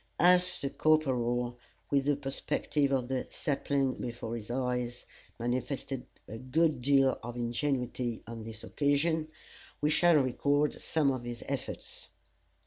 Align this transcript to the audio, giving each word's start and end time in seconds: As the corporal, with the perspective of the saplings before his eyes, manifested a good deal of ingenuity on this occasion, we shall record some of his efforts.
As 0.17 0.61
the 0.61 0.71
corporal, 0.71 1.59
with 1.91 2.05
the 2.05 2.15
perspective 2.15 2.91
of 2.91 3.07
the 3.07 3.27
saplings 3.29 3.99
before 3.99 4.35
his 4.35 4.49
eyes, 4.49 5.05
manifested 5.39 6.07
a 6.27 6.39
good 6.39 6.81
deal 6.81 7.19
of 7.21 7.35
ingenuity 7.37 8.23
on 8.25 8.43
this 8.43 8.63
occasion, 8.63 9.27
we 9.79 9.91
shall 9.91 10.15
record 10.15 10.73
some 10.81 11.11
of 11.11 11.23
his 11.23 11.43
efforts. 11.47 12.07